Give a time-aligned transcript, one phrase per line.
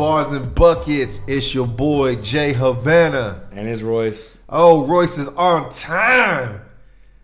[0.00, 1.20] Bars and Buckets.
[1.26, 3.46] It's your boy Jay Havana.
[3.52, 4.38] And it's Royce.
[4.48, 6.62] Oh, Royce is on time.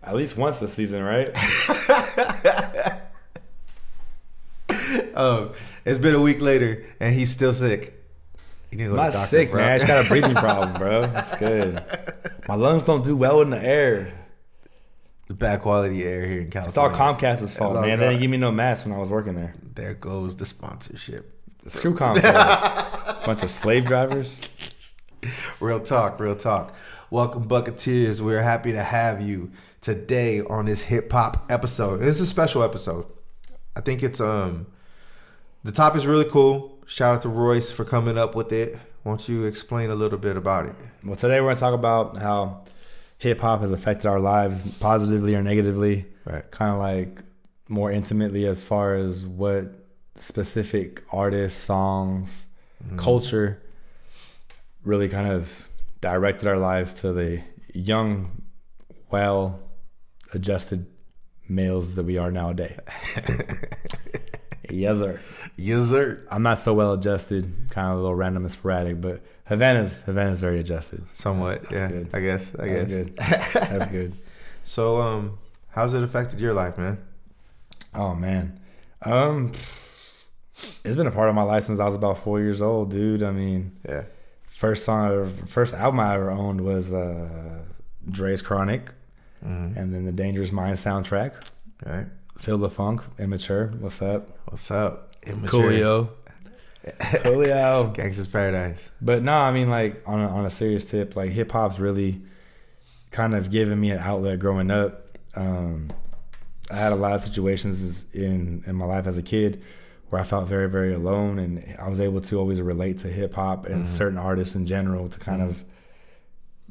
[0.03, 1.29] At least once this season, right?
[5.15, 5.53] um,
[5.85, 7.95] it's been a week later and he's still sick.
[8.69, 9.61] You I'm not doctor, sick, bro.
[9.61, 9.71] man.
[9.71, 11.01] I just got a breathing problem, bro.
[11.01, 11.81] That's good.
[12.47, 14.13] My lungs don't do well in the air.
[15.25, 16.91] The bad quality air here in California.
[16.91, 17.97] It's all Comcast's fault, man.
[17.97, 19.55] They didn't give me no mask when I was working there.
[19.63, 21.33] There goes the sponsorship.
[21.67, 23.25] Screw Comcast.
[23.25, 24.39] Bunch of slave drivers.
[25.59, 26.73] Real talk, real talk.
[27.09, 28.21] Welcome, Bucketeers.
[28.21, 31.97] We're happy to have you today on this hip hop episode.
[31.97, 33.05] This is a special episode.
[33.75, 34.67] I think it's um
[35.65, 36.79] the top is really cool.
[36.85, 38.79] Shout out to Royce for coming up with it.
[39.03, 40.75] Won't you explain a little bit about it?
[41.03, 42.63] Well, today we're gonna talk about how
[43.17, 46.05] hip hop has affected our lives positively or negatively.
[46.23, 46.49] Right.
[46.49, 47.23] Kind of like
[47.67, 49.76] more intimately as far as what
[50.19, 52.47] specific artists, songs,
[52.83, 52.97] mm.
[52.97, 53.61] culture
[54.83, 55.67] really kind of
[56.01, 57.41] directed our lives to the
[57.73, 58.41] young,
[59.11, 59.59] well
[60.33, 60.85] adjusted
[61.49, 62.77] males that we are nowadays.
[64.69, 65.19] yes, sir.
[65.55, 66.25] Yes, sir.
[66.29, 70.39] I'm not so well adjusted, kind of a little random and sporadic, but Havana's Havana's
[70.39, 71.03] very adjusted.
[71.13, 71.87] Somewhat, That's yeah.
[71.87, 72.09] Good.
[72.13, 72.55] I guess.
[72.55, 72.95] I That's guess.
[72.95, 73.15] Good.
[73.53, 74.17] That's good.
[74.63, 75.37] so, um,
[75.69, 76.97] how's it affected your life, man?
[77.93, 78.59] Oh man,
[79.03, 79.53] um,
[80.83, 83.23] it's been a part of my life since I was about four years old, dude.
[83.23, 84.03] I mean, yeah.
[84.47, 87.61] First song, ever, first album I ever owned was uh,
[88.09, 88.91] Dre's Chronic,
[89.45, 89.77] mm-hmm.
[89.77, 91.33] and then the Dangerous Mind soundtrack.
[91.85, 92.07] Right.
[92.39, 93.67] Feel the Funk, Immature.
[93.79, 94.35] What's up?
[94.45, 95.15] What's up?
[95.23, 95.61] Immature.
[95.61, 96.09] Coolio.
[96.85, 97.93] Coolio.
[97.93, 98.91] Gangsta's Paradise.
[98.99, 102.21] But no, I mean, like on a, on a serious tip, like hip hop's really
[103.11, 105.19] kind of given me an outlet growing up.
[105.35, 105.89] Um,
[106.71, 109.61] I had a lot of situations in in my life as a kid
[110.09, 113.33] where I felt very very alone, and I was able to always relate to hip
[113.33, 113.85] hop and mm-hmm.
[113.85, 115.51] certain artists in general to kind mm-hmm.
[115.51, 115.63] of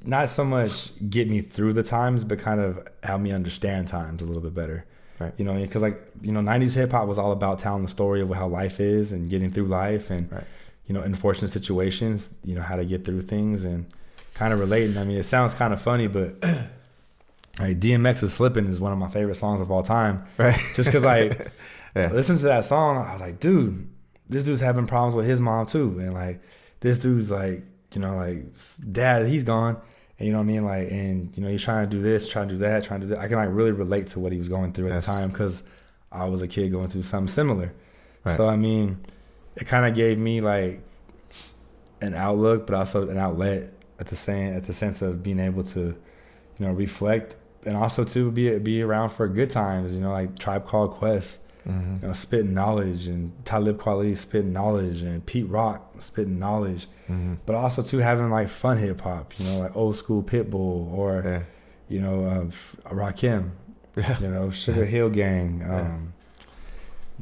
[0.06, 4.22] not so much get me through the times, but kind of help me understand times
[4.22, 4.84] a little bit better.
[5.19, 5.32] Right.
[5.36, 8.20] You know, because like you know, '90s hip hop was all about telling the story
[8.20, 10.44] of how life is and getting through life, and right.
[10.86, 12.34] you know, unfortunate situations.
[12.44, 13.86] You know, how to get through things and
[14.34, 14.98] kind of relating.
[14.98, 16.36] I mean, it sounds kind of funny, but
[17.58, 20.25] like DMX's "Slipping" is one of my favorite songs of all time.
[20.36, 20.58] Right.
[20.75, 21.50] Just because like
[21.96, 22.12] yeah.
[22.12, 23.88] listen to that song, I was like, dude,
[24.28, 26.40] this dude's having problems with his mom too, and like
[26.80, 28.44] this dude's like, you know, like
[28.92, 29.80] dad, he's gone
[30.18, 30.64] and you know what I mean?
[30.64, 33.06] Like, and you know, he's trying to do this, trying to do that, trying to
[33.06, 33.20] do that.
[33.20, 35.06] I can like really relate to what he was going through at yes.
[35.06, 35.62] the time because
[36.10, 37.72] I was a kid going through something similar.
[38.24, 38.36] Right.
[38.36, 38.98] So I mean,
[39.56, 40.80] it kind of gave me like
[42.00, 45.64] an outlook, but also an outlet at the same at the sense of being able
[45.64, 47.36] to, you know, reflect
[47.66, 49.92] and also to be be around for good times.
[49.92, 51.97] You know, like Tribe Called Quest mm-hmm.
[52.03, 57.34] you know, spitting knowledge, and Talib Kweli spitting knowledge, and Pete Rock spitting knowledge, mm-hmm.
[57.44, 61.22] but also too having like fun hip hop, you know, like old school Pitbull or
[61.25, 61.43] yeah.
[61.88, 63.50] you know uh, Rakim,
[63.97, 64.19] yeah.
[64.21, 65.65] you know Sugar Hill Gang.
[65.69, 66.12] Um.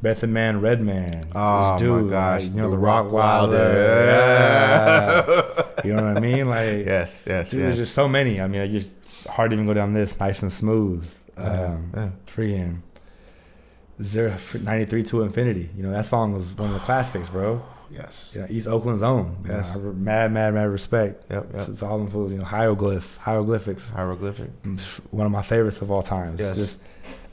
[0.02, 1.28] Method Man, Redman.
[1.34, 2.42] Oh dude, my gosh!
[2.42, 3.74] Like, you know the, the Rockwilder.
[4.06, 5.64] Yeah.
[5.84, 6.46] you know what I mean?
[6.48, 7.50] Like yes, yes.
[7.50, 8.40] Dude, there's just so many.
[8.40, 11.08] I mean, I just hard to even go down this nice and smooth.
[11.36, 12.10] Um, yeah.
[14.02, 15.70] Zero ninety three to infinity.
[15.76, 17.62] You know that song was one of the classics, bro.
[17.90, 18.34] Yes.
[18.36, 19.36] Yeah, East Oakland's own.
[19.46, 19.74] Yes.
[19.76, 21.30] You know, mad, mad, mad respect.
[21.30, 21.44] Yep.
[21.44, 21.54] yep.
[21.54, 22.32] It's, it's, all in fools.
[22.32, 23.90] You know, hieroglyph, hieroglyphics.
[23.90, 24.50] Hieroglyphic.
[24.62, 26.40] Mm, one of my favorites of all times.
[26.40, 26.56] Yes.
[26.56, 26.80] Just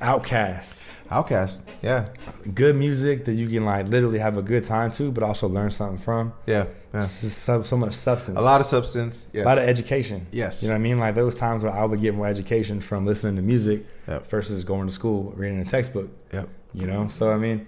[0.02, 0.88] OutKast.
[1.12, 2.08] Outcast, Yeah.
[2.54, 5.70] Good music that you can like literally have a good time to, but also learn
[5.70, 6.34] something from.
[6.46, 6.68] Yeah.
[6.94, 7.02] yeah.
[7.02, 8.38] So, so much substance.
[8.38, 9.28] A lot of substance.
[9.34, 9.44] Yes.
[9.44, 10.26] A lot of education.
[10.32, 10.64] Yes.
[10.64, 11.00] You know what I mean?
[11.00, 14.26] Like those times where I would get more education from listening to music yep.
[14.28, 16.10] versus going to school, reading a textbook.
[16.32, 16.48] Yep.
[16.74, 17.10] You know?
[17.10, 17.68] So I mean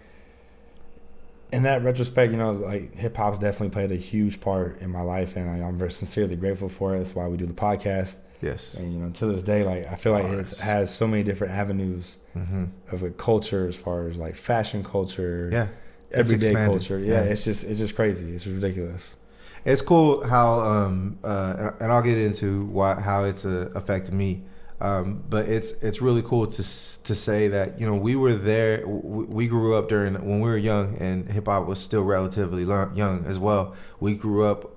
[1.54, 5.02] in that retrospect, you know, like hip hop's definitely played a huge part in my
[5.02, 6.98] life, and I, am very sincerely grateful for it.
[6.98, 8.18] That's why we do the podcast.
[8.44, 8.76] Yes.
[8.76, 11.54] And you know, to this day, like I feel like it has so many different
[11.54, 12.66] avenues mm-hmm.
[12.92, 15.68] of a culture, as far as like fashion culture, yeah,
[16.12, 17.00] everyday culture.
[17.00, 18.36] Yeah, yeah, it's just it's just crazy.
[18.36, 19.18] It's ridiculous.
[19.66, 24.44] It's cool how, um, uh, and I'll get into why how it's uh, affected me.
[24.82, 28.86] Um, but it's it's really cool to to say that you know we were there.
[28.86, 33.24] We grew up during when we were young, and hip hop was still relatively young
[33.26, 33.76] as well.
[34.02, 34.70] We grew up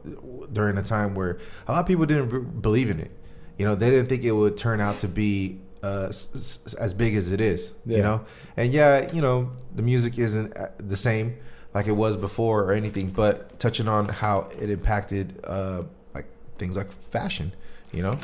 [0.52, 3.10] during a time where a lot of people didn't believe in it.
[3.58, 7.32] You know, they didn't think it would turn out to be uh, as big as
[7.32, 7.74] it is.
[7.84, 7.96] Yeah.
[7.96, 8.26] You know,
[8.56, 11.36] and yeah, you know, the music isn't uh, the same
[11.74, 13.10] like it was before or anything.
[13.10, 15.82] But touching on how it impacted uh,
[16.14, 16.26] like
[16.58, 17.52] things like fashion,
[17.92, 18.18] you know,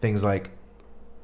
[0.00, 0.50] things like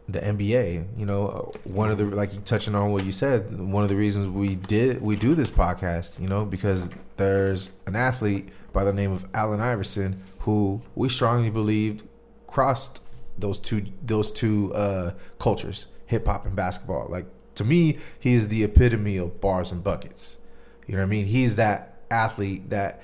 [0.08, 0.87] the NBA.
[0.96, 3.56] You know, one of the like touching on what you said.
[3.58, 7.96] One of the reasons we did we do this podcast, you know, because there's an
[7.96, 12.04] athlete by the name of Allen Iverson who we strongly believed
[12.46, 13.00] crossed
[13.38, 17.06] those two those two uh, cultures, hip hop and basketball.
[17.08, 20.38] Like to me, he is the epitome of bars and buckets.
[20.86, 21.26] You know what I mean?
[21.26, 23.02] He's that athlete that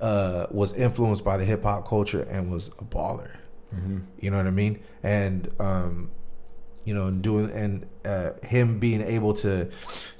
[0.00, 3.36] uh, was influenced by the hip hop culture and was a baller.
[3.74, 3.98] Mm-hmm.
[4.18, 4.80] You know what I mean?
[5.02, 6.10] And um,
[6.84, 9.70] you know, and doing and uh, him being able to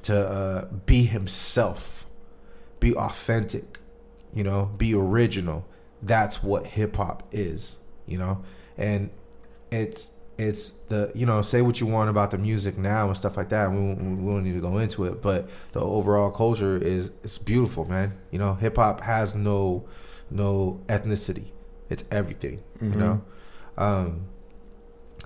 [0.02, 2.06] to uh, be himself,
[2.78, 3.78] be authentic,
[4.34, 5.66] you know, be original.
[6.02, 8.44] That's what hip hop is, you know,
[8.76, 9.10] and
[9.70, 13.37] it's it's the you know say what you want about the music now and stuff
[13.37, 13.70] like that.
[13.70, 17.84] We, we don't need to go into it, but the overall culture is it's beautiful,
[17.84, 18.17] man.
[18.31, 19.87] You know, hip hop has no
[20.31, 21.50] no ethnicity.
[21.90, 22.62] It's everything.
[22.76, 22.93] Mm-hmm.
[22.93, 23.22] You know,
[23.76, 24.26] um,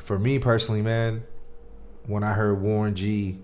[0.01, 1.23] for me personally, man,
[2.07, 3.39] when I heard Warren G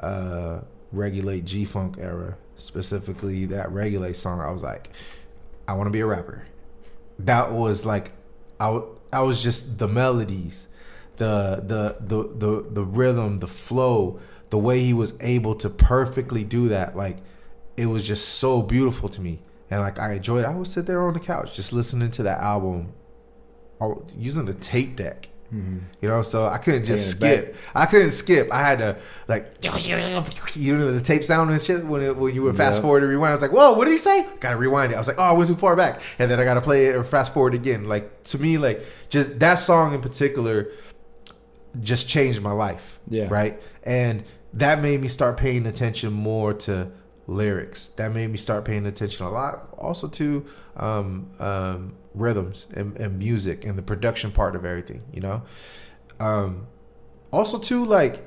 [0.00, 0.62] uh,
[0.92, 4.90] regulate G Funk era, specifically that regulate song, I was like,
[5.68, 6.46] I want to be a rapper.
[7.20, 8.10] That was like,
[8.60, 8.80] I,
[9.16, 10.68] I was just the melodies,
[11.16, 14.20] the, the the the the rhythm, the flow,
[14.50, 16.94] the way he was able to perfectly do that.
[16.96, 17.16] Like,
[17.78, 19.40] it was just so beautiful to me,
[19.70, 20.44] and like I enjoyed.
[20.44, 20.48] it.
[20.48, 22.92] I would sit there on the couch just listening to that album,
[24.18, 25.78] using the tape deck Mm-hmm.
[26.00, 27.54] You know, so I couldn't just skip.
[27.74, 28.52] I couldn't skip.
[28.52, 28.96] I had to
[29.28, 29.52] like
[30.56, 32.82] you know the tape sound and shit when it, when you would fast yep.
[32.82, 33.30] forward and rewind.
[33.30, 34.26] I was like, whoa, what did he say?
[34.40, 34.96] Gotta rewind it.
[34.96, 36.96] I was like, oh, I went too far back, and then I gotta play it
[36.96, 37.84] or fast forward again.
[37.84, 40.72] Like to me, like just that song in particular
[41.80, 42.98] just changed my life.
[43.08, 43.28] Yeah.
[43.28, 43.60] Right.
[43.82, 46.90] And that made me start paying attention more to
[47.26, 47.88] lyrics.
[47.90, 49.68] That made me start paying attention a lot.
[49.78, 50.46] Also to
[50.76, 55.02] um, um, rhythms and, and, music and the production part of everything.
[55.12, 55.42] You know.
[56.18, 56.66] Um,
[57.32, 58.26] also too like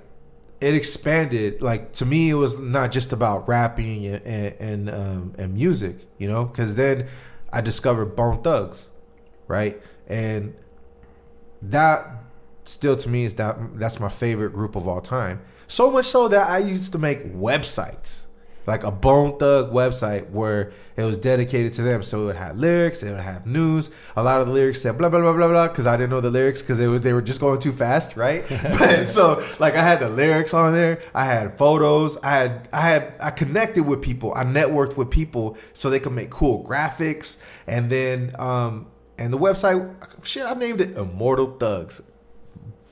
[0.61, 1.61] it expanded.
[1.61, 5.97] Like to me, it was not just about rapping and and and, um, and music.
[6.17, 7.07] You know, because then
[7.51, 8.89] I discovered Bone Thugs,
[9.47, 10.55] right, and
[11.61, 12.07] that
[12.63, 15.41] still to me is that that's my favorite group of all time.
[15.67, 18.25] So much so that I used to make websites
[18.69, 22.03] like a Bone Thug website where it was dedicated to them.
[22.03, 23.89] So it had lyrics, it would have news.
[24.15, 26.21] A lot of the lyrics said blah blah blah blah blah because I didn't know
[26.21, 28.45] the lyrics because they were they were just going too fast, right?
[28.63, 32.81] but so like I had the lyrics on there, I had photos, I had I
[32.81, 37.41] had I connected with people, I networked with people so they could make cool graphics,
[37.67, 38.87] and then um
[39.17, 39.81] and the website
[40.23, 42.01] shit I named it Immortal Thugs.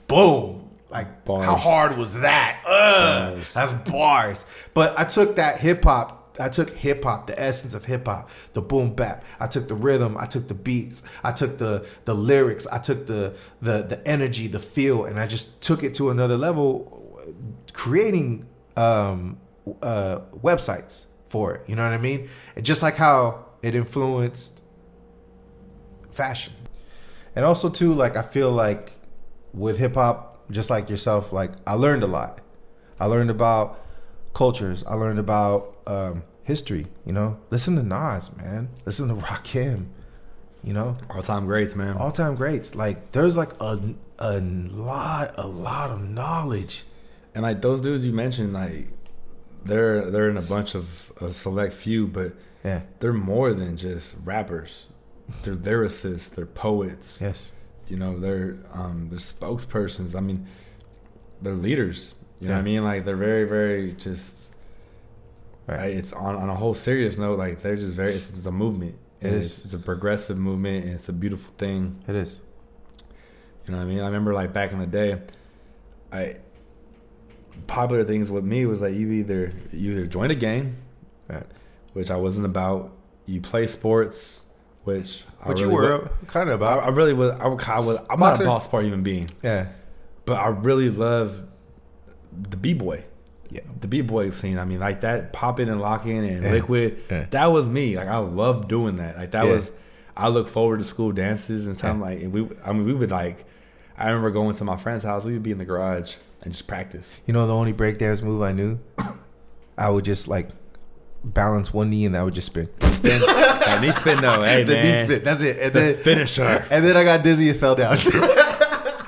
[0.08, 1.46] Boom like bars.
[1.46, 2.62] how hard was that?
[2.66, 3.54] Ugh, bars.
[3.54, 4.46] That's bars.
[4.74, 6.38] But I took that hip hop.
[6.40, 9.24] I took hip hop, the essence of hip hop, the boom bap.
[9.40, 10.18] I took the rhythm.
[10.20, 11.04] I took the beats.
[11.24, 12.68] I took the the lyrics.
[12.68, 16.38] I took the the the energy, the feel, and I just took it to another
[16.38, 17.24] level,
[17.74, 19.40] creating um,
[19.82, 21.68] uh, websites for it.
[21.68, 22.30] You know what I mean?
[22.56, 24.60] And just like how it influenced
[26.12, 26.54] fashion,
[27.36, 28.94] and also too, like I feel like
[29.54, 32.42] with hip hop just like yourself, like I learned a lot.
[33.00, 33.84] I learned about
[34.34, 34.84] cultures.
[34.86, 36.88] I learned about um, history.
[37.06, 38.70] You know, listen to Nas, man.
[38.86, 39.88] Listen to Rakim.
[40.64, 41.98] You know, all time greats, man.
[41.98, 42.76] All time greats.
[42.76, 43.80] Like there's like a
[44.20, 46.84] a lot a lot of knowledge.
[47.36, 48.88] And like those dudes you mentioned, like
[49.64, 54.16] they're they're in a bunch of a select few, but yeah, they're more than just
[54.24, 54.86] rappers.
[55.44, 56.34] They're lyricists.
[56.34, 57.22] They're poets.
[57.22, 57.54] Yes
[57.90, 60.48] you know they're um they're spokespersons i mean
[61.42, 62.50] they're leaders you yeah.
[62.50, 64.54] know what i mean like they're very very just
[65.68, 65.92] right.
[65.92, 68.98] it's on on a whole serious note like they're just very it's, it's a movement
[69.20, 69.52] it is.
[69.52, 72.40] It's, it's, a progressive movement and it's a beautiful thing it is
[73.66, 75.22] you know what i mean i remember like back in the day
[76.12, 76.36] i
[77.66, 80.76] popular things with me was like you either you either join a gang
[81.28, 81.46] right.
[81.94, 82.94] which i wasn't about
[83.26, 84.42] you play sports
[84.88, 86.80] which what really you were kind of about.
[86.80, 87.32] I, I, really was.
[87.32, 87.98] I, I was.
[88.10, 88.44] I'm Boxer.
[88.44, 89.30] not a boss part human being.
[89.44, 89.68] Yeah,
[90.26, 91.42] but I really love
[92.32, 93.04] the b boy.
[93.50, 94.58] Yeah, the b boy scene.
[94.58, 96.52] I mean, like that popping and locking and yeah.
[96.52, 97.04] liquid.
[97.12, 97.28] Yeah.
[97.32, 97.98] That was me.
[97.98, 99.18] Like I love doing that.
[99.18, 99.52] Like that yeah.
[99.52, 99.72] was.
[100.16, 102.22] I look forward to school dances and something like.
[102.22, 102.48] And we.
[102.66, 103.46] I mean, we would like.
[103.98, 105.26] I remember going to my friend's house.
[105.26, 107.14] We would be in the garage and just practice.
[107.26, 108.80] You know, the only breakdance move I knew,
[109.78, 110.50] I would just like
[111.24, 112.70] balance one knee and I would just spin.
[112.98, 113.22] Spin.
[113.28, 114.44] hey, knee spin though.
[114.44, 114.84] Hey the man.
[114.84, 115.24] Knee spin.
[115.24, 115.60] That's it.
[115.60, 116.66] And the then finisher.
[116.70, 117.98] And then I got dizzy and fell down.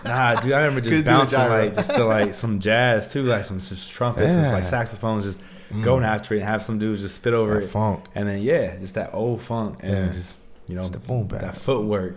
[0.06, 3.60] nah, dude, I remember just bouncing like just to like some jazz too, like some
[3.60, 4.44] just trumpets, yeah.
[4.44, 5.42] and like saxophones, just
[5.72, 5.84] mm.
[5.84, 8.42] going after it, and have some dudes just spit over that it, funk, and then
[8.42, 10.14] yeah, just that old funk, and yeah.
[10.14, 11.42] just you know, just the boom back.
[11.42, 12.16] that footwork.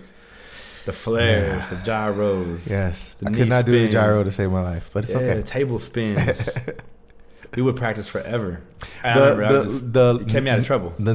[0.84, 2.68] the flares, the gyros.
[2.68, 3.92] Yes, The I could not do the spins.
[3.92, 5.42] gyro to save my life, but it's yeah, okay.
[5.42, 6.50] table spins.
[7.56, 8.60] we would practice forever.
[9.04, 10.92] I The remember the just, the it kept me out of trouble.
[10.98, 11.14] The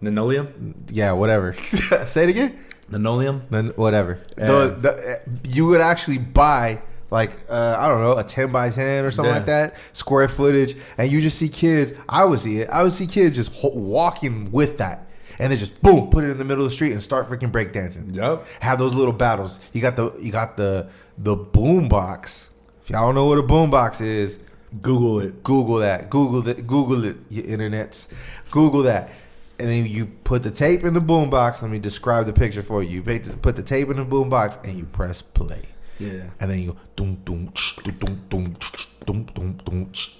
[0.00, 1.54] Linoleum, yeah, whatever.
[1.54, 2.56] Say it again.
[2.90, 3.42] linoleum.
[3.50, 4.20] Then whatever.
[4.38, 4.46] Yeah.
[4.46, 6.80] The, the, you would actually buy
[7.10, 9.38] like uh, I don't know a ten by ten or something Yeah.
[9.38, 11.92] like that square footage, and you just see kids.
[12.08, 12.68] I would see it.
[12.70, 15.08] I would see kids just ho- walking with that,
[15.40, 17.50] and they just boom put it in the middle of the street and start freaking
[17.50, 18.14] breakdancing.
[18.14, 18.46] Yup.
[18.60, 19.58] Have those little battles.
[19.72, 22.50] You got the you got the the boom box.
[22.82, 24.38] If y'all don't know what a boom box is,
[24.80, 25.42] Google it.
[25.42, 26.10] Google that.
[26.10, 26.66] Google it.
[26.66, 27.16] Google it.
[27.28, 28.12] You internets.
[28.50, 29.10] Google that.
[29.58, 31.62] And then you put the tape in the boombox.
[31.62, 33.02] Let me describe the picture for you.
[33.02, 35.62] You put the- tape in the boombox and you press play.
[35.98, 36.30] Yeah.
[36.40, 38.56] And then you go doom doom doom doom
[39.04, 40.16] doom doom doom ch.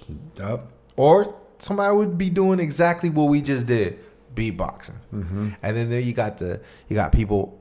[0.97, 3.99] Or somebody would be doing exactly what we just did,
[4.35, 4.97] beatboxing.
[5.13, 5.49] Mm-hmm.
[5.63, 7.57] And then there you got the you got people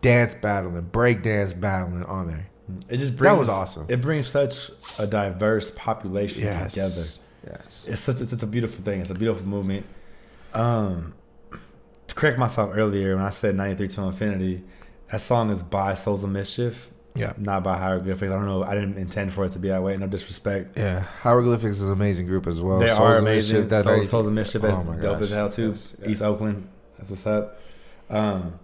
[0.00, 2.46] dance battling, break dance battling on there.
[2.88, 3.86] It just brings That was awesome.
[3.88, 6.72] It brings such a diverse population Yes.
[6.74, 7.06] together.
[7.58, 7.86] Yes.
[7.88, 9.00] It's such it's, it's a beautiful thing.
[9.00, 9.84] It's a beautiful movement.
[10.54, 11.12] Um,
[12.06, 14.62] to correct myself earlier when I said ninety three to infinity,
[15.10, 17.32] that song is by Souls of Mischief, Yeah.
[17.36, 18.30] not by Hieroglyphics.
[18.30, 18.62] I don't know.
[18.62, 19.96] I didn't intend for it to be that way.
[19.98, 20.78] No disrespect.
[20.78, 22.78] Yeah, Hieroglyphics is an amazing group as well.
[22.78, 23.56] they Souls are amazing.
[23.58, 25.22] Mischief, that Souls, Souls of Mischief is Oh dope gosh.
[25.22, 25.68] as hell too.
[25.70, 26.08] Yes, yes.
[26.08, 26.66] East Oakland.
[26.96, 27.60] That's what's up.
[28.08, 28.58] Um,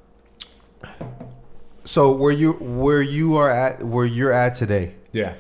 [1.85, 5.35] So where you where you are at where you're at today, yeah.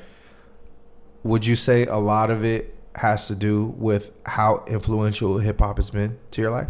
[1.22, 5.76] would you say a lot of it has to do with how influential hip hop
[5.76, 6.68] has been to your life?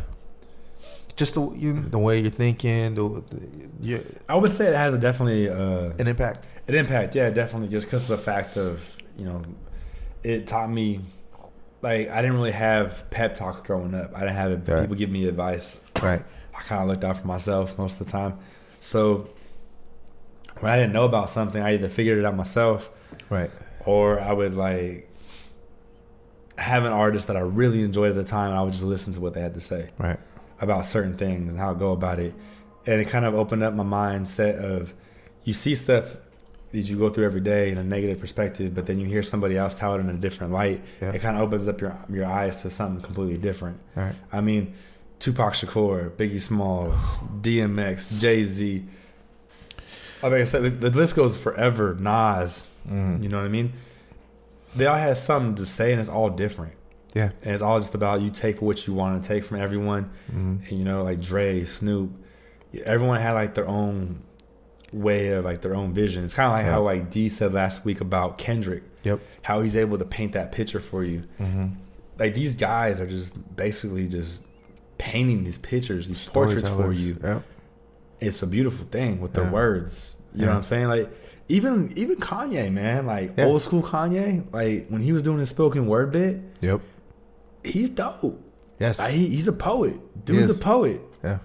[1.17, 4.95] Just the you, the way you're thinking, the, the your, I would say it has
[4.95, 6.47] a definitely uh, an impact.
[6.69, 7.69] An impact, yeah, definitely.
[7.69, 9.43] Just because of the fact of you know,
[10.25, 11.01] it taught me
[11.83, 14.13] like I didn't really have pep talks growing up.
[14.17, 14.81] I didn't have Right.
[14.83, 15.81] people give me advice.
[16.03, 16.23] Right.
[16.55, 18.39] I kind of looked out for myself most of the time.
[18.81, 19.29] So
[20.61, 22.91] when I didn't know about something, I either figured it out myself
[23.29, 23.51] Right.
[23.85, 25.09] or I would like
[26.59, 29.13] have an artist that I really enjoyed at the time, and I would just listen
[29.15, 30.19] to what they had to say Right.
[30.61, 32.35] about certain things and how to go about it.
[32.87, 34.93] And it kind of opened up my mindset of
[35.45, 36.17] you see stuff
[36.73, 39.57] that you go through every day in a negative perspective, but then you hear somebody
[39.57, 40.81] else tell it in a different light.
[41.01, 41.11] Yeah.
[41.13, 43.79] It kind of opens up your your eyes to something completely different.
[43.97, 44.15] Right.
[44.33, 44.75] I mean,
[45.19, 46.95] Tupac Shakur, Biggie Smalls,
[47.43, 48.85] DMX, Jay Z.
[50.23, 51.97] Like I said, the, the list goes forever.
[51.99, 53.23] Nas, Mhm.
[53.23, 53.73] you know what I mean?
[54.77, 56.75] They all have something to say, and it's all different.
[57.15, 57.31] Yeah.
[57.43, 60.11] And it's all just about you take what you want to take from everyone.
[60.33, 60.69] Mhm.
[60.69, 62.11] And you know, like Dre, Snoop,
[62.85, 64.21] everyone had like their own
[64.93, 66.25] way of like their own vision.
[66.25, 69.21] It's kind of like how like D said last week about Kendrick, Yep.
[69.43, 71.25] how he's able to paint that picture for you.
[71.41, 71.67] Mm-hmm.
[72.19, 74.45] Like these guys are just basically just
[74.99, 77.17] painting these pictures, these portraits for you.
[77.23, 77.43] Yep.
[78.21, 79.51] It's a beautiful thing with Yeah.
[79.51, 80.17] words.
[80.35, 80.89] You know what I'm saying?
[80.89, 81.11] Like
[81.49, 83.47] even even Kanye, man, like Yeah.
[83.47, 86.81] old school Kanye, like when he was doing his spoken word bit, Yep.
[87.65, 88.41] he's dope.
[88.79, 88.99] Yes.
[88.99, 89.95] Like, he, he's a poet.
[90.25, 91.01] Dude's a poet.
[91.23, 91.39] yeah.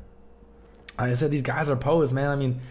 [0.97, 2.29] Like I said, these guys are poets, man.
[2.29, 2.61] I mean,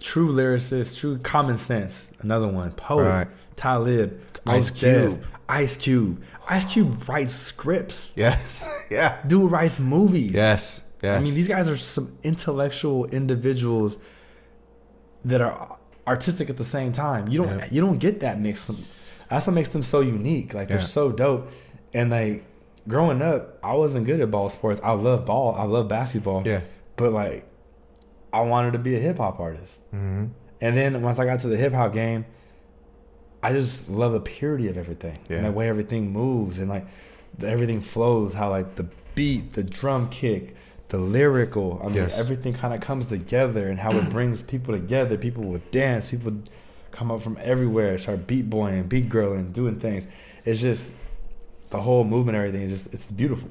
[0.00, 2.10] true lyricists, true common sense.
[2.20, 3.04] Another one, poet.
[3.04, 3.28] Right.
[3.54, 5.22] Talib, Ice Cube.
[5.48, 6.20] Ice Cube.
[6.48, 8.12] Ice Cube writes scripts.
[8.16, 8.68] Yes.
[8.90, 9.18] yeah.
[9.26, 10.32] Dude writes movies.
[10.32, 10.80] Yes.
[11.02, 11.20] Yes.
[11.20, 13.98] I mean, these guys are some intellectual individuals
[15.24, 17.28] that are artistic at the same time.
[17.28, 17.68] You don't Yeah.
[17.70, 18.70] you don't get that mix.
[19.30, 20.54] That's what makes them so unique.
[20.54, 20.84] Like they're Yeah.
[20.84, 21.50] so dope.
[21.94, 22.44] And like
[22.86, 24.80] growing up, I wasn't good at ball sports.
[24.82, 25.54] I love ball.
[25.54, 26.42] I love basketball.
[26.46, 26.60] Yeah.
[26.96, 27.44] But like,
[28.32, 29.82] I wanted to be a hip hop artist.
[29.92, 30.26] Mm-hmm.
[30.60, 32.24] And then once I got to the hip hop game,
[33.42, 35.36] I just love the purity of everything Yeah.
[35.38, 36.86] and the way everything moves and like
[37.44, 38.34] everything flows.
[38.34, 40.56] How like the beat, the drum kick,
[40.88, 41.80] the lyrical.
[41.82, 42.18] I mean, Yes.
[42.18, 45.16] everything kind of comes together and how it brings people together.
[45.16, 46.06] People would dance.
[46.06, 46.32] People
[46.90, 50.06] come up from everywhere, start beat boying, beat girling, doing things.
[50.44, 50.94] It's just
[51.70, 53.50] the whole movement, everything is just it's beautiful.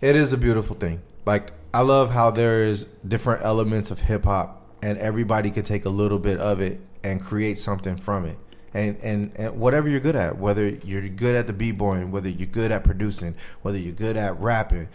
[0.00, 1.00] It is a beautiful thing.
[1.26, 5.88] Like I love how there's different elements of hip hop, and everybody could take a
[5.90, 8.36] little bit of it and create something from it.
[8.72, 12.46] And and and whatever you're good at, whether you're good at the b-boying, whether you're
[12.46, 14.88] good at producing, whether you're good at rapping,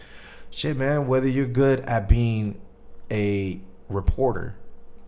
[0.54, 2.60] shit, man, whether you're good at being
[3.10, 4.56] a reporter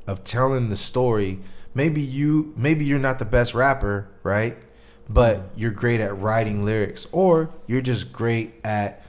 [0.07, 1.39] of telling the story.
[1.75, 4.57] Maybe you maybe you're not the best rapper, right?
[5.09, 9.03] But you're great at writing lyrics, or you're just great at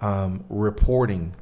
[0.00, 1.34] um, reporting,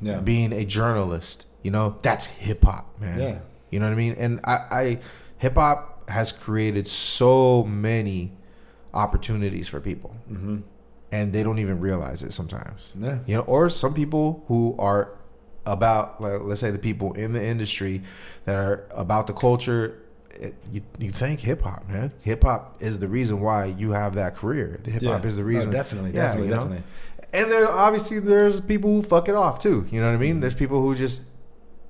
[0.00, 0.18] Yeah.
[0.20, 1.46] being a journalist.
[1.62, 3.20] You know, that's hip hop, man.
[3.20, 3.38] Yeah.
[3.70, 4.14] You know what I mean?
[4.18, 4.98] And I, I
[5.38, 8.32] hip hop has created so many
[8.94, 10.58] opportunities for people, Mm-hmm.
[11.12, 12.94] And they don't even realize it sometimes.
[12.98, 13.18] Yeah.
[13.26, 15.12] You know, or some people who are
[15.66, 18.02] about, like, let's say, the people in the industry
[18.44, 22.12] that are about the culture, it, you, you thank hip hop, man.
[22.22, 24.80] Hip hop is the reason why you have that career.
[24.82, 25.28] The hip hop Yeah.
[25.28, 25.70] is the No, reason.
[25.70, 26.60] definitely, Yeah, definitely, you know?
[26.62, 26.84] definitely.
[27.32, 29.86] And there obviously there's people who fuck it off too.
[29.90, 30.40] You know what I mean?
[30.40, 31.22] There's people who just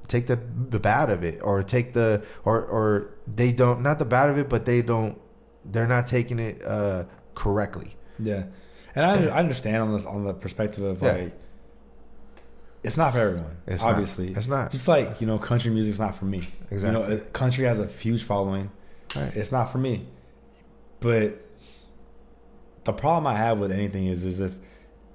[0.07, 4.05] take the the bad of it or take the or or they don't not the
[4.05, 5.19] bad of it, but they don't
[5.65, 7.97] they're not taking it uh correctly.
[8.19, 8.45] Yeah,
[8.94, 11.12] and I, I understand on this on the perspective of Yeah.
[11.12, 11.32] like,
[12.82, 13.56] it's not for everyone.
[13.66, 13.90] It's not.
[13.92, 14.70] obviously, It's not.
[14.70, 16.42] Just like you know, country music's not for me.
[16.70, 17.00] Exactly.
[17.02, 18.70] You know, uh, country has a huge following.
[19.14, 19.37] Right.
[19.37, 20.06] It's not for me.
[21.00, 21.40] But
[22.85, 24.56] the problem I have with anything is, is if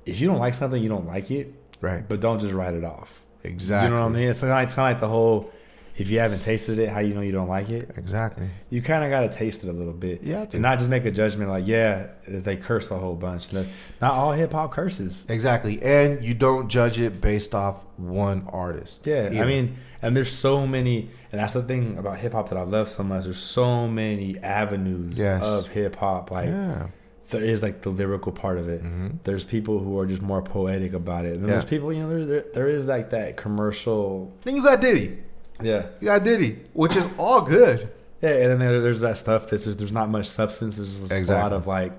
[0.06, 1.54] if you don't like something, you don't like it.
[1.82, 2.08] Right.
[2.08, 3.26] But don't just write it off.
[3.44, 3.90] Exactly.
[3.90, 4.30] You know what I mean?
[4.30, 5.52] It's kind of like, it's kinda like the whole.
[5.98, 7.92] If you haven't tasted it, how you know you don't like it?
[7.98, 8.48] Exactly.
[8.70, 10.24] you kind of got to taste it a little bit.
[10.24, 10.44] Yeah.
[10.46, 10.58] to.
[10.58, 13.54] And not just make a judgment like, yeah, they curse a whole bunch.
[13.54, 13.66] Not
[14.02, 15.26] all hip hop curses.
[15.30, 15.82] Exactly.
[15.82, 19.08] And you don't judge it based off one artist.
[19.08, 19.30] Yeah.
[19.42, 22.64] I mean, and there's so many, and that's the thing about hip hop that I
[22.64, 23.24] love so much.
[23.24, 25.44] There's so many avenues Yes.
[25.46, 26.30] of hip hop.
[26.30, 26.88] Like, Yeah.
[27.30, 28.84] there is like the lyrical part of it.
[28.84, 29.20] Mhm.
[29.24, 31.36] There's people who are just more poetic about it.
[31.36, 31.56] And then Yeah.
[31.56, 34.34] there's people, you know, there, there, there is like that commercial.
[34.44, 35.20] Then you got Diddy.
[35.62, 35.88] Yeah.
[36.00, 37.90] You got Diddy, which is all good.
[38.22, 40.78] Yeah, and then there, there's that stuff that's just there's not much substance.
[40.78, 41.92] There's just a lot of like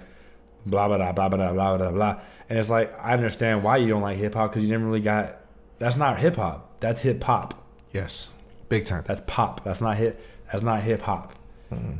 [0.64, 2.20] blah blah blah blah blah blah blah blah.
[2.48, 5.00] And it's like I understand why you don't like hip hop because you never really
[5.00, 5.40] got.
[5.78, 6.80] That's not hip hop.
[6.80, 7.54] That's hip hop.
[7.92, 8.30] Yes.
[8.68, 9.04] Big time.
[9.06, 9.64] That's pop.
[9.64, 10.20] That's not hip.
[10.50, 11.32] That's not hip hop.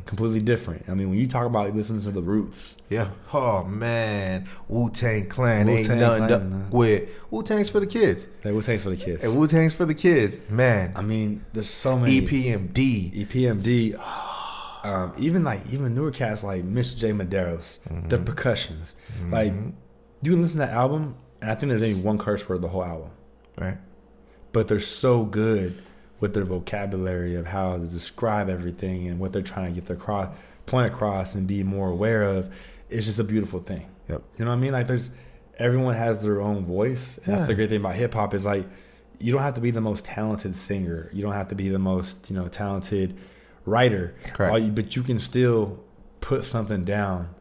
[0.05, 0.87] Completely different.
[0.87, 3.09] I mean, when you talk about listening to the roots, Yeah.
[3.33, 6.69] Oh man, Wu Tang Clan ain't Wu-Tang nothing Clan, to- man.
[6.69, 8.27] with Wu Tang's for the kids.
[8.43, 9.25] that what takes for the kids.
[9.25, 10.93] And Wu Tang's for the kids, man.
[10.95, 13.25] I mean, there's so many EPMD.
[13.27, 13.99] EPMD.
[14.83, 16.95] Um, even like even newer cats like Mr.
[16.97, 18.07] J Medeiros, Mm-hmm.
[18.07, 18.95] the Procussions.
[19.29, 19.51] Like
[20.21, 22.69] you can listen to that album, and I think there's only one curse word the
[22.69, 23.09] whole album.
[23.59, 23.77] Right.
[24.53, 25.81] but they're so good
[26.19, 29.95] with their vocabulary of how to describe everything and what they're trying to get their
[29.97, 30.33] cross,
[30.65, 32.51] point across and be more aware of.
[32.89, 33.87] It's just a beautiful thing.
[34.09, 34.23] Yep.
[34.37, 34.71] You know what I mean?
[34.71, 35.11] Like there's
[35.57, 37.17] everyone has their own voice.
[37.19, 37.35] And Yeah.
[37.35, 38.65] That's the great thing about hip hop is like
[39.19, 41.09] you don't have to be the most talented singer.
[41.13, 43.17] You don't have to be the most, you know, talented
[43.65, 44.15] writer.
[44.33, 44.75] Correct.
[44.75, 45.83] But you can still
[46.21, 47.33] put something down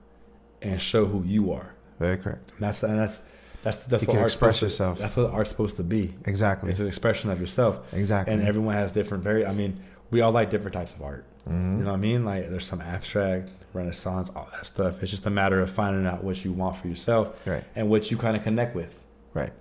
[0.63, 1.75] and show who you are.
[1.99, 2.53] Very correct.
[2.53, 3.23] And that's and that's
[3.67, 4.99] that's that's You what can express supposed to- yourself.
[5.01, 6.15] That's what art's supposed to be.
[6.25, 6.71] Exactly.
[6.71, 7.81] It's an expression of yourself.
[7.93, 8.33] Exactly.
[8.33, 9.79] And everyone has different very I mean,
[10.11, 11.25] we all like different types of art.
[11.49, 11.79] Mhm.
[11.79, 12.25] You know what I mean?
[12.25, 15.03] Like there's some abstract, renaissance, all that stuff.
[15.03, 17.65] It's just a matter of finding out what you want for yourself Right.
[17.75, 18.95] and what you kind of connect with.
[19.35, 19.53] Right.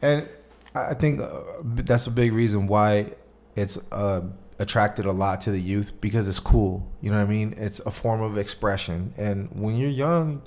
[0.00, 0.28] And
[0.74, 1.28] I I think uh,
[1.62, 3.12] that's a big reason why
[3.56, 4.22] it's uh,
[4.58, 6.86] attracted a lot to the youth because it's cool.
[7.02, 7.54] You know what I mean?
[7.56, 9.12] It's a form of expression.
[9.16, 10.42] And when you're young,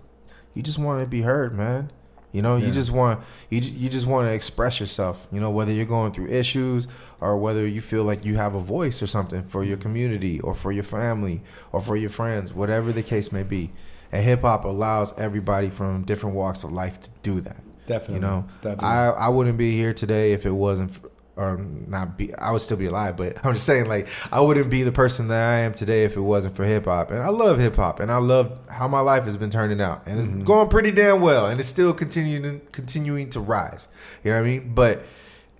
[0.56, 1.92] you just want to be heard, man.
[2.36, 5.26] You know, you just want you you just want to express yourself.
[5.32, 6.89] You know, whether you're going through issues
[7.21, 10.54] or whether you feel like you have a voice or something for your community or
[10.54, 13.71] for your family or for your friends, whatever the case may be.
[14.12, 17.63] And hip hop allows everybody from different walks of life to do that.
[17.88, 18.15] Definitely.
[18.15, 18.86] You know, Definitely.
[18.86, 21.00] I I wouldn't be here today if it wasn't,
[21.38, 22.34] or not be.
[22.36, 25.28] I would still be alive, but I'm just saying, like, I wouldn't be the person
[25.30, 27.12] that I am today if it wasn't for hip hop.
[27.12, 30.04] And I love hip hop, and I love how my life has been turning out,
[30.06, 33.88] and it's going pretty damn well, and it's still continuing continuing to rise.
[34.24, 34.74] You know what I mean?
[34.74, 35.04] But,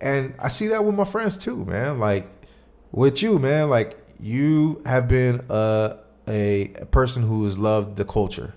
[0.00, 1.98] and I see that with my friends too, man.
[1.98, 2.26] Like,
[2.92, 3.70] with you, man.
[3.70, 8.54] Like, you have been a a, a person who has loved the culture.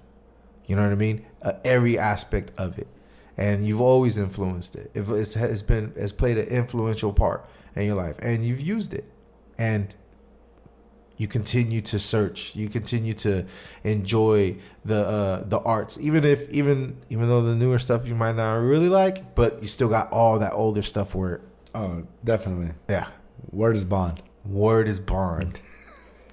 [0.65, 1.25] You know what I mean?
[1.41, 2.87] Uh, every aspect of it,
[3.39, 4.91] and you've always influenced it.
[4.93, 8.93] If it's has been has played an influential part in your life, and you've used
[8.93, 9.05] it,
[9.57, 9.95] and
[11.15, 12.55] you continue to search.
[12.55, 13.45] You continue to
[13.83, 18.35] enjoy the uh, the arts, even if even even though the newer stuff you might
[18.35, 21.39] not really like, but you still got all that older stuff where
[21.73, 22.71] oh, definitely.
[22.89, 23.07] yeah,
[23.51, 24.21] Word is bond.
[24.45, 25.61] word is bond.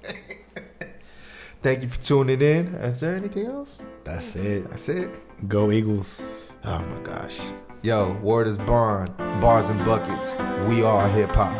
[1.62, 2.74] Thank you for tuning in.
[2.76, 3.82] Is there anything else?
[4.04, 4.68] That's it.
[4.70, 5.10] That's it.
[5.48, 6.20] Go Eagles.
[6.68, 7.52] Oh my gosh.
[7.82, 9.16] Yo, word is bond.
[9.40, 10.34] Bars and buckets.
[10.68, 11.54] We are hip hop.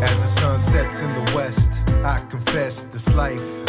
[0.00, 3.64] As the sun sets in the west, I confess this life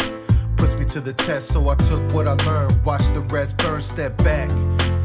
[0.56, 1.48] puts me to the test.
[1.48, 4.50] So I took what I learned, watched the rest burn, step back,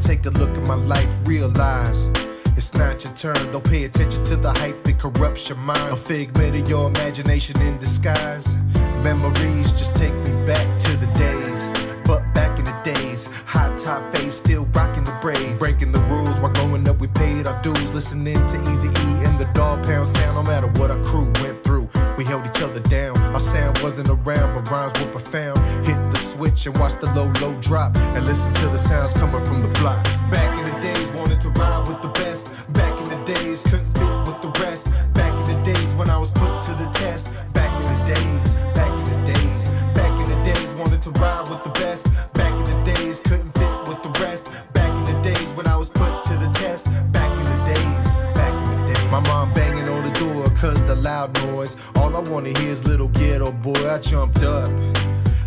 [0.00, 2.08] take a look at my life, realize.
[2.56, 5.92] It's not your turn, don't pay attention to the hype, it corrupts your mind.
[5.92, 8.56] A figment of your imagination in disguise.
[9.02, 11.68] Memories just take me back to the days.
[12.04, 15.58] But back in the days, hot top face, still rocking the braids.
[15.58, 17.92] Breaking the rules while growing up, we paid our dues.
[17.94, 21.64] Listening to Easy E and the dog pound sound, no matter what our crew went
[21.64, 21.71] through.
[22.16, 23.16] We held each other down.
[23.32, 25.58] Our sound wasn't around, but rhymes were profound.
[25.86, 27.96] Hit the switch and watch the low, low drop.
[28.14, 30.04] And listen to the sounds coming from the block.
[30.30, 32.52] Back in the days, wanted to ride with the best.
[32.74, 34.92] Back in the days, couldn't fit with the rest.
[35.14, 37.32] Back in the days when I was put to the test.
[37.54, 41.48] Back in the days, back in the days, back in the days, wanted to ride
[41.48, 42.06] with the best.
[42.34, 44.52] Back in the days, couldn't fit with the rest.
[44.74, 46.11] Back in the days when I was put
[51.22, 51.76] loud noise.
[51.96, 53.88] All I wanna hear is little ghetto boy.
[53.88, 54.68] I jumped up.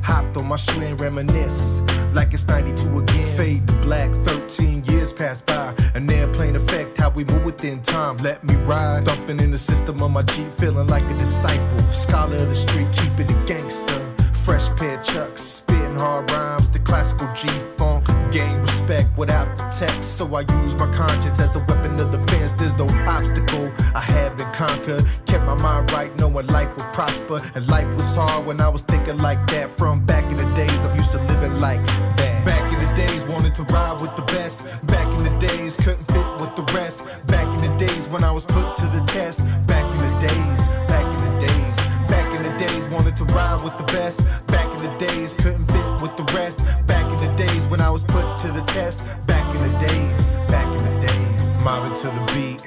[0.03, 1.81] Hopped on my shoe and reminisce
[2.13, 3.37] like it's 92 again.
[3.37, 5.73] Fade to black, 13 years pass by.
[5.95, 8.17] An airplane effect, how we move within time.
[8.17, 11.79] Let me ride, thumping in the system of my Jeep, feeling like a disciple.
[11.91, 13.99] Scholar of the street, keeping it gangster.
[14.45, 17.94] Fresh pair chucks, spitting hard rhymes, the classical G funk.
[18.35, 22.53] Gain respect without the text, so I use my conscience as the weapon of defense.
[22.53, 25.05] There's no obstacle I haven't conquered.
[25.25, 27.39] Kept my mind right, knowing life would prosper.
[27.55, 29.71] And life was hard when I was thinking like that.
[29.77, 31.79] From back in the days, I'm used to living like
[32.19, 32.43] that.
[32.45, 34.85] Back in the days, wanted to ride with the best.
[34.85, 37.25] Back in the days, couldn't fit with the rest.
[37.29, 39.47] Back in the days when I was put to the test.
[39.65, 41.77] Back in the days, back in the days.
[42.11, 44.27] Back in the days, wanted to ride with the best.
[44.47, 46.59] Back in the days, couldn't fit with the rest.
[46.85, 49.05] Back the days when I was put to the test.
[49.27, 51.61] Back in the days, back in the days.
[51.63, 52.61] Mobbing to the beat,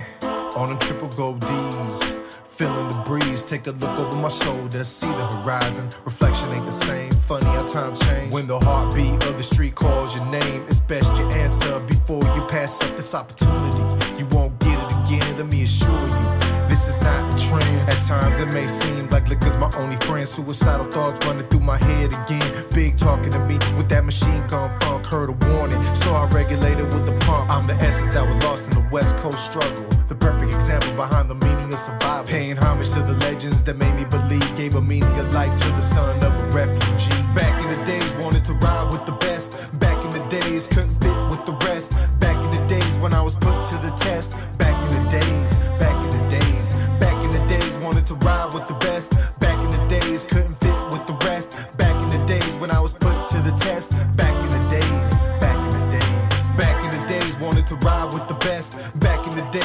[0.56, 2.12] on them triple gold D's.
[2.58, 5.88] Feeling the breeze, take a look over my shoulder, see the horizon.
[6.04, 8.32] Reflection ain't the same, funny how times change.
[8.32, 12.42] When the heartbeat of the street calls your name, it's best you answer before you
[12.48, 14.18] pass up this opportunity.
[14.18, 16.47] You won't get it again, let me assure you.
[16.68, 17.88] This is not a trend.
[17.88, 20.28] At times it may seem like liquor's my only friend.
[20.28, 22.64] Suicidal thoughts running through my head again.
[22.74, 25.06] Big talking to me with that machine gun funk.
[25.06, 27.50] Heard a warning, so I regulated with the pump.
[27.50, 29.84] I'm the essence that was lost in the West Coast struggle.
[30.08, 32.26] The perfect example behind the meaning of survival.
[32.26, 34.56] Paying homage to the legends that made me believe.
[34.56, 36.87] Gave a meaning of life to the son of a refugee.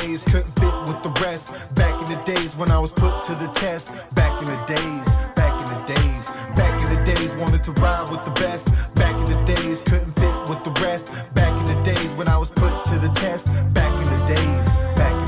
[0.04, 1.76] Days, couldn't fit with the rest.
[1.76, 3.88] Back in the days when I was put to the test.
[4.13, 6.30] Back in the days, back in the days.
[6.58, 8.68] Back in the days, wanted to ride with the best.
[8.96, 11.34] Back in the days, couldn't fit with the rest.
[11.36, 13.48] Back in the days when I was put to the test.
[13.74, 15.23] Back in the days, back